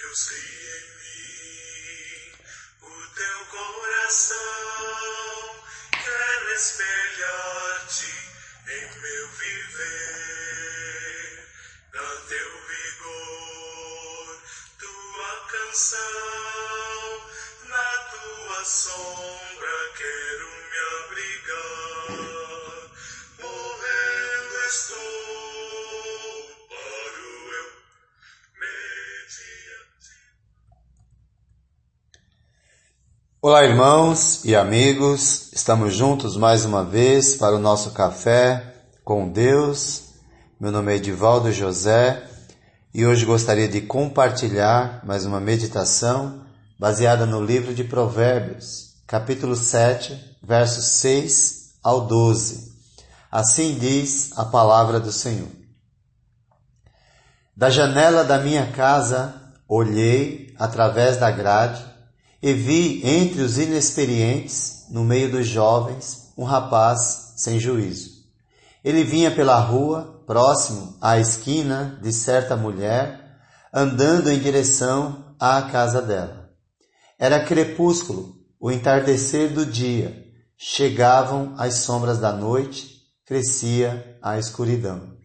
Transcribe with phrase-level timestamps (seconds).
[0.00, 2.32] Deus cria em mim
[2.82, 4.36] o teu coração,
[5.90, 8.14] quero espelhar-te
[8.68, 10.68] em meu viver,
[11.92, 14.42] dá teu vigor,
[14.78, 17.30] tua canção,
[17.64, 19.27] na tua sombra
[33.48, 40.02] Olá, irmãos e amigos, estamos juntos mais uma vez para o nosso café com Deus.
[40.60, 42.28] Meu nome é Edivaldo José
[42.92, 46.42] e hoje gostaria de compartilhar mais uma meditação
[46.78, 52.70] baseada no livro de Provérbios, capítulo 7, versos 6 ao 12.
[53.32, 55.48] Assim diz a palavra do Senhor.
[57.56, 59.34] Da janela da minha casa
[59.66, 61.87] olhei através da grade
[62.42, 68.18] e vi entre os inexperientes, no meio dos jovens, um rapaz sem juízo.
[68.84, 73.38] Ele vinha pela rua, próximo à esquina de certa mulher,
[73.72, 76.50] andando em direção à casa dela.
[77.18, 80.24] Era crepúsculo, o entardecer do dia.
[80.56, 85.16] Chegavam as sombras da noite, crescia a escuridão.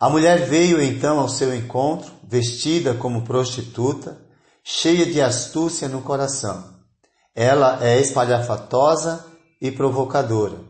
[0.00, 4.27] A mulher veio então ao seu encontro, vestida como prostituta,
[4.70, 6.74] cheia de astúcia no coração.
[7.34, 9.24] Ela é espalhafatosa
[9.58, 10.60] e provocadora.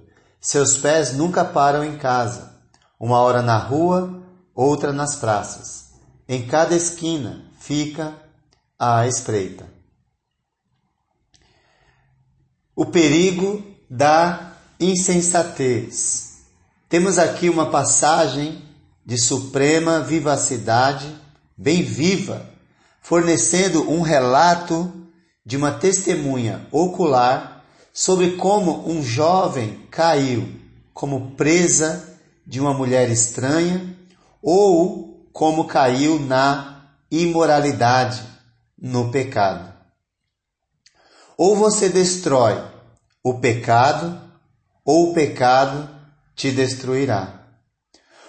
[0.41, 2.63] Seus pés nunca param em casa,
[3.01, 4.23] uma hora na rua,
[4.55, 5.89] outra nas praças.
[6.29, 8.15] Em cada esquina fica
[8.79, 9.67] à espreita.
[12.77, 16.45] O perigo da insensatez.
[16.89, 18.63] Temos aqui uma passagem
[19.05, 21.13] de suprema vivacidade,
[21.57, 22.58] bem viva,
[23.01, 24.93] fornecendo um relato
[25.45, 30.49] de uma testemunha ocular sobre como um jovem caiu
[30.93, 33.97] como presa de uma mulher estranha
[34.43, 38.23] ou como caiu na imoralidade,
[38.77, 39.73] no pecado.
[41.37, 42.61] Ou você destrói
[43.23, 44.21] o pecado,
[44.85, 45.89] ou o pecado
[46.35, 47.47] te destruirá.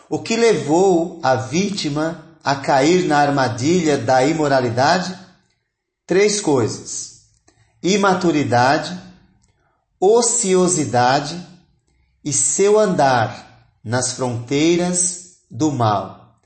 [0.10, 5.16] O que levou a vítima a cair na armadilha da imoralidade?
[6.08, 7.22] Três coisas:
[7.84, 9.00] imaturidade,
[10.00, 11.40] ociosidade
[12.26, 16.40] e seu andar nas fronteiras do mal.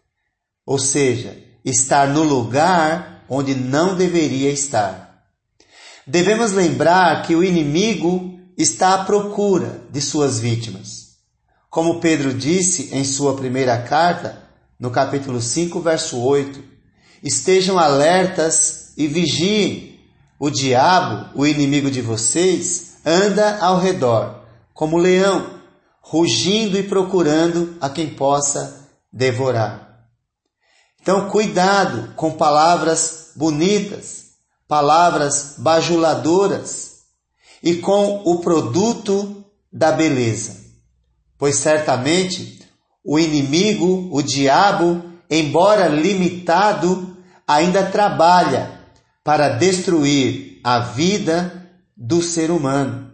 [0.66, 5.24] Ou seja, estar no lugar onde não deveria estar.
[6.06, 11.14] Devemos lembrar que o inimigo está à procura de suas vítimas.
[11.70, 14.43] Como Pedro disse em sua primeira carta,
[14.84, 16.62] no capítulo 5, verso 8:
[17.24, 19.98] Estejam alertas e vigiem.
[20.38, 24.44] O diabo, o inimigo de vocês, anda ao redor,
[24.74, 25.62] como leão,
[26.02, 30.06] rugindo e procurando a quem possa devorar.
[31.02, 34.32] Então, cuidado com palavras bonitas,
[34.68, 37.04] palavras bajuladoras
[37.64, 40.58] e com o produto da beleza,
[41.38, 42.63] pois certamente
[43.04, 48.80] o inimigo, o diabo, embora limitado, ainda trabalha
[49.24, 53.12] para destruir a vida do ser humano,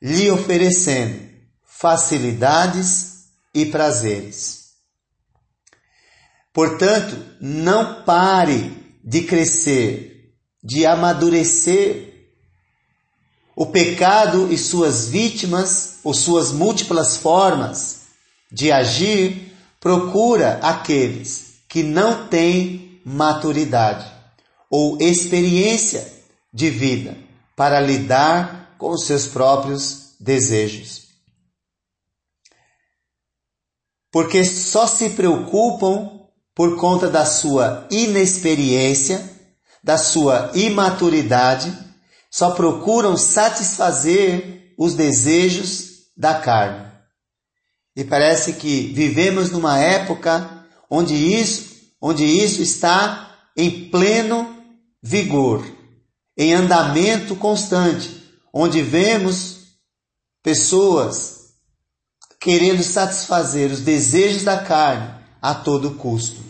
[0.00, 1.30] lhe oferecendo
[1.64, 4.62] facilidades e prazeres.
[6.52, 10.32] Portanto, não pare de crescer,
[10.62, 12.10] de amadurecer.
[13.56, 18.01] O pecado e suas vítimas, ou suas múltiplas formas,
[18.52, 24.06] de agir procura aqueles que não têm maturidade
[24.70, 26.06] ou experiência
[26.52, 27.16] de vida
[27.56, 31.02] para lidar com os seus próprios desejos.
[34.10, 36.20] Porque só se preocupam
[36.54, 39.30] por conta da sua inexperiência,
[39.82, 41.72] da sua imaturidade,
[42.30, 46.91] só procuram satisfazer os desejos da carne.
[47.94, 54.56] E parece que vivemos numa época onde isso, onde isso está em pleno
[55.02, 55.64] vigor,
[56.36, 58.22] em andamento constante,
[58.52, 59.58] onde vemos
[60.42, 61.42] pessoas
[62.40, 66.40] querendo satisfazer os desejos da carne a todo custo.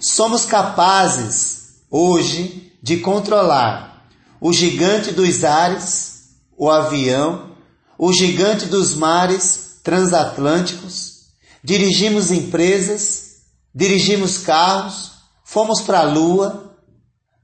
[0.00, 4.08] Somos capazes hoje de controlar
[4.40, 7.52] o gigante dos ares, o avião,
[7.96, 11.26] o gigante dos mares, transatlânticos,
[11.62, 13.36] dirigimos empresas,
[13.74, 15.12] dirigimos carros,
[15.44, 16.76] fomos para a Lua,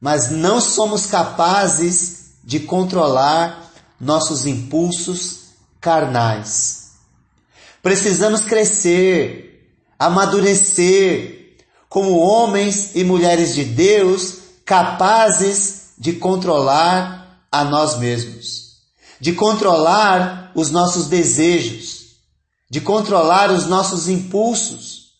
[0.01, 5.49] mas não somos capazes de controlar nossos impulsos
[5.81, 6.93] carnais.
[7.83, 11.57] Precisamos crescer, amadurecer
[11.89, 18.77] como homens e mulheres de Deus capazes de controlar a nós mesmos,
[19.21, 21.98] de controlar os nossos desejos,
[22.71, 25.13] de controlar os nossos impulsos.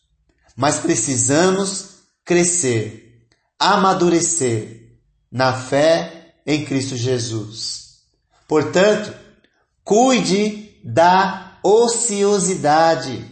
[0.57, 3.27] Mas precisamos crescer,
[3.59, 4.99] amadurecer
[5.31, 7.99] na fé em Cristo Jesus.
[8.47, 9.15] Portanto,
[9.85, 13.25] cuide da ociosidade,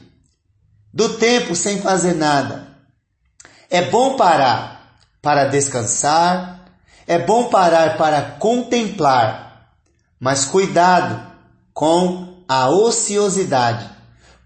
[0.93, 2.77] do tempo sem fazer nada.
[3.71, 6.65] É bom parar para descansar,
[7.07, 9.73] é bom parar para contemplar,
[10.21, 11.33] mas cuidado
[11.73, 13.91] com a ociosidade,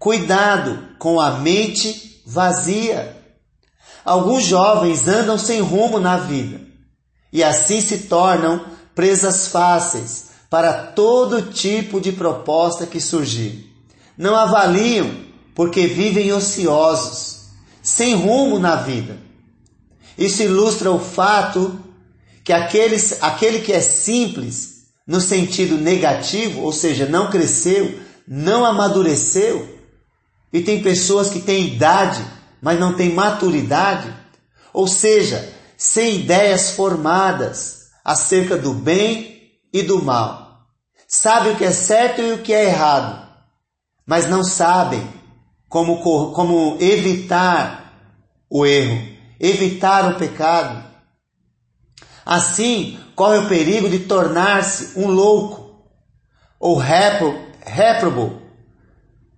[0.01, 3.15] cuidado com a mente vazia.
[4.03, 6.59] Alguns jovens andam sem rumo na vida
[7.31, 8.65] e assim se tornam
[8.95, 13.71] presas fáceis para todo tipo de proposta que surgir.
[14.17, 15.07] Não avaliam
[15.53, 17.49] porque vivem ociosos,
[17.83, 19.19] sem rumo na vida.
[20.17, 21.79] Isso ilustra o fato
[22.43, 29.79] que aqueles, aquele que é simples no sentido negativo, ou seja, não cresceu, não amadureceu,
[30.51, 32.23] e tem pessoas que têm idade
[32.61, 34.13] mas não tem maturidade,
[34.71, 40.67] ou seja, sem ideias formadas acerca do bem e do mal.
[41.07, 43.27] Sabe o que é certo e o que é errado,
[44.05, 45.05] mas não sabem
[45.67, 47.93] como, como evitar
[48.49, 49.01] o erro,
[49.39, 50.89] evitar o pecado.
[52.23, 55.83] Assim, corre o perigo de tornar-se um louco
[56.59, 58.39] ou réprobo,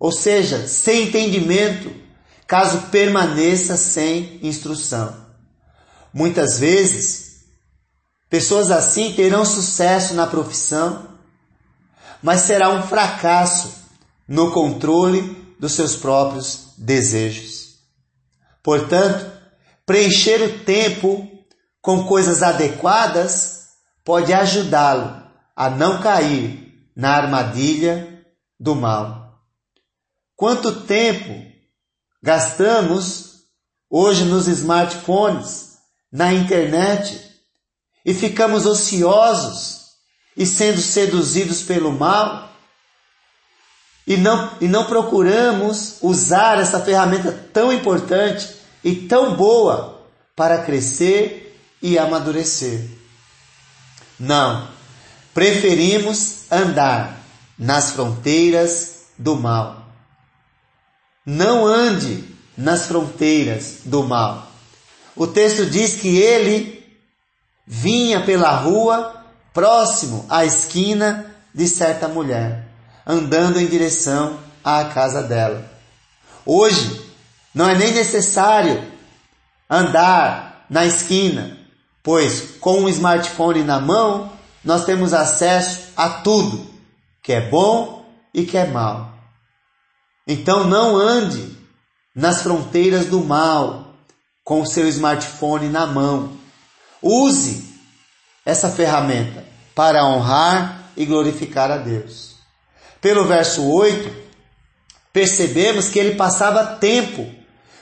[0.04, 1.90] ou seja, sem entendimento,
[2.46, 5.16] caso permaneça sem instrução.
[6.14, 7.46] Muitas vezes,
[8.30, 11.08] pessoas assim terão sucesso na profissão,
[12.22, 13.76] mas será um fracasso
[14.28, 15.22] no controle
[15.58, 17.78] dos seus próprios desejos.
[18.62, 19.26] Portanto,
[19.86, 21.32] preencher o tempo
[21.82, 23.68] com coisas adequadas
[24.04, 25.24] pode ajudá-lo
[25.56, 28.22] a não cair na armadilha
[28.60, 29.23] do mal.
[30.44, 31.42] Quanto tempo
[32.22, 33.46] Gastamos
[33.90, 35.78] hoje nos smartphones,
[36.12, 37.18] na internet
[38.06, 39.84] e ficamos ociosos
[40.36, 42.52] e sendo seduzidos pelo mal
[44.06, 48.54] e não, e não procuramos usar essa ferramenta tão importante
[48.84, 50.06] e tão boa
[50.36, 52.86] para crescer e amadurecer.
[54.20, 54.68] Não,
[55.34, 57.18] preferimos andar
[57.58, 59.83] nas fronteiras do mal.
[61.26, 62.24] Não ande
[62.58, 64.52] nas fronteiras do mal.
[65.16, 66.84] O texto diz que ele
[67.66, 69.24] vinha pela rua
[69.54, 72.68] próximo à esquina de certa mulher,
[73.06, 75.64] andando em direção à casa dela.
[76.46, 77.02] Hoje,
[77.54, 78.84] não é nem necessário
[79.70, 81.58] andar na esquina,
[82.02, 84.32] pois com o smartphone na mão,
[84.64, 86.74] nós temos acesso a tudo
[87.22, 89.13] que é bom e que é mal.
[90.28, 91.58] Então não ande
[92.16, 93.96] nas fronteiras do mal
[94.44, 96.38] com o seu smartphone na mão.
[97.02, 97.74] Use
[98.46, 99.46] essa ferramenta
[99.76, 102.36] para honrar e glorificar a Deus.
[103.02, 104.14] Pelo verso 8,
[105.12, 107.30] percebemos que ele passava tempo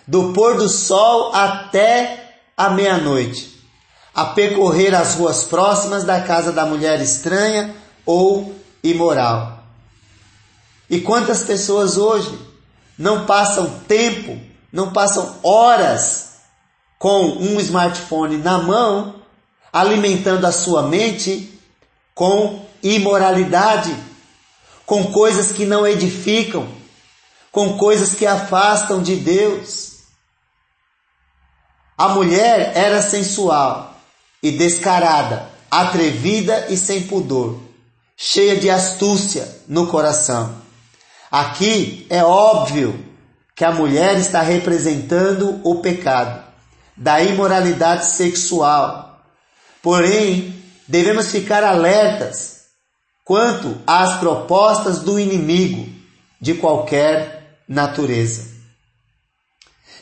[0.07, 3.61] do pôr do sol até a meia-noite,
[4.13, 7.73] a percorrer as ruas próximas da casa da mulher estranha
[8.05, 9.60] ou imoral.
[10.91, 12.37] E quantas pessoas hoje
[12.99, 14.37] não passam tempo,
[14.73, 16.31] não passam horas
[16.99, 19.15] com um smartphone na mão,
[19.71, 21.57] alimentando a sua mente
[22.13, 23.95] com imoralidade,
[24.85, 26.67] com coisas que não edificam,
[27.53, 29.93] com coisas que afastam de Deus.
[31.97, 33.95] A mulher era sensual
[34.43, 37.61] e descarada, atrevida e sem pudor,
[38.17, 40.59] cheia de astúcia no coração.
[41.31, 43.05] Aqui é óbvio
[43.55, 46.43] que a mulher está representando o pecado
[46.97, 49.23] da imoralidade sexual.
[49.81, 52.63] Porém, devemos ficar alertas
[53.23, 55.89] quanto às propostas do inimigo
[56.41, 58.51] de qualquer natureza.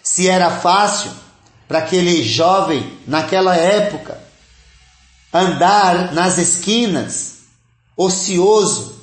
[0.02, 1.12] Se era fácil
[1.68, 4.20] para aquele jovem naquela época
[5.32, 7.42] andar nas esquinas,
[7.96, 8.99] ocioso,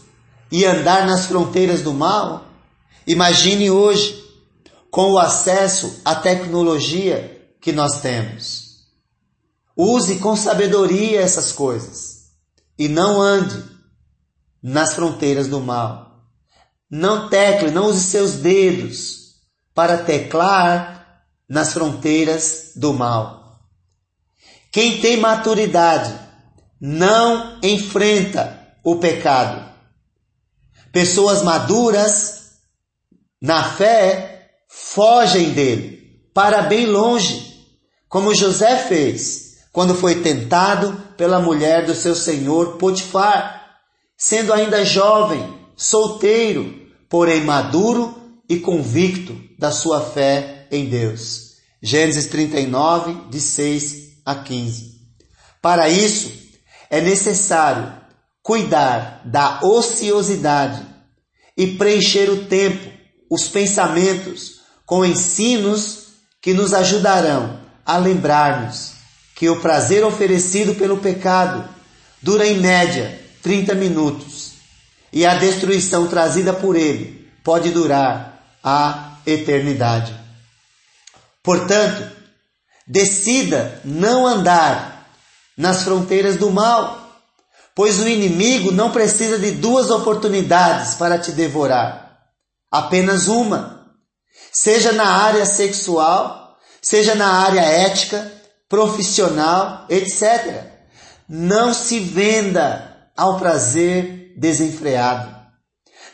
[0.51, 2.47] e andar nas fronteiras do mal?
[3.07, 4.25] Imagine hoje,
[4.91, 8.67] com o acesso à tecnologia que nós temos.
[9.77, 12.31] Use com sabedoria essas coisas
[12.79, 13.63] e não ande
[14.63, 16.25] nas fronteiras do mal.
[16.91, 19.35] Não tecle, não use seus dedos
[19.75, 23.61] para teclar nas fronteiras do mal.
[24.73, 26.19] Quem tem maturidade
[26.81, 29.76] não enfrenta o pecado.
[30.97, 32.53] Pessoas maduras
[33.39, 37.67] na fé fogem dele para bem longe,
[38.09, 43.77] como José fez quando foi tentado pela mulher do seu senhor Potifar,
[44.17, 51.57] sendo ainda jovem, solteiro, porém maduro e convicto da sua fé em Deus.
[51.83, 54.99] Gênesis 39, de 6 a 15.
[55.61, 56.33] Para isso,
[56.89, 58.06] é necessário
[58.47, 60.81] cuidar da ociosidade
[61.57, 62.93] e preencher o tempo,
[63.29, 66.11] os pensamentos, com ensinos
[66.41, 68.93] que nos ajudarão a lembrar-nos
[69.35, 71.69] que o prazer oferecido pelo pecado
[72.23, 74.53] dura em média 30 minutos
[75.13, 80.15] e a destruição trazida por ele pode durar a eternidade.
[81.43, 82.09] Portanto,
[82.87, 85.11] decida não andar
[85.59, 87.06] nas fronteiras do mal,
[87.77, 92.21] pois o inimigo não precisa de duas oportunidades para te devorar,
[92.73, 93.93] apenas uma.
[94.51, 98.33] Seja na área sexual, seja na área ética,
[98.67, 100.65] profissional, etc.
[101.29, 105.37] Não se venda ao prazer desenfreado.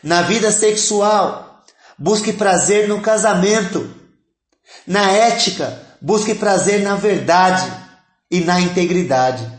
[0.03, 1.63] Na vida sexual,
[1.97, 3.89] busque prazer no casamento.
[4.85, 7.71] Na ética, busque prazer na verdade
[8.29, 9.49] e na integridade.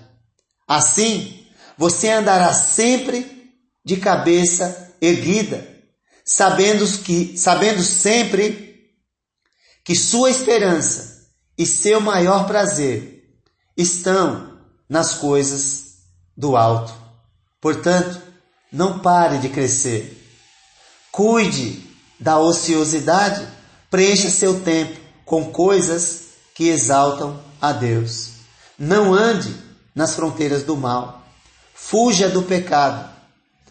[0.68, 1.43] Assim,
[1.76, 3.52] você andará sempre
[3.84, 5.66] de cabeça erguida,
[6.24, 8.90] sabendo que sabendo sempre
[9.84, 11.28] que sua esperança
[11.58, 13.24] e seu maior prazer
[13.76, 15.98] estão nas coisas
[16.36, 16.94] do alto.
[17.60, 18.20] Portanto,
[18.72, 20.20] não pare de crescer.
[21.12, 21.82] Cuide
[22.18, 23.46] da ociosidade,
[23.90, 28.30] preencha seu tempo com coisas que exaltam a Deus.
[28.78, 29.54] Não ande
[29.94, 31.23] nas fronteiras do mal.
[31.74, 33.10] Fuja do pecado,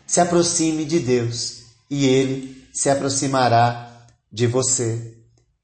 [0.06, 5.18] se aproxime de Deus e Ele se aproximará de você.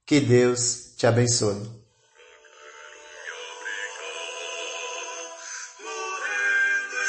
[0.05, 1.79] Que Deus te abençoe.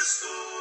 [0.01, 0.60] estou.